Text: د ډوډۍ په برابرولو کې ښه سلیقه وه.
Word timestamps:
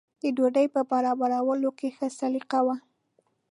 د 0.21 0.23
ډوډۍ 0.35 0.67
په 0.75 0.81
برابرولو 0.91 1.69
کې 1.79 1.87
ښه 1.95 2.07
سلیقه 2.19 2.59
وه. 2.65 2.75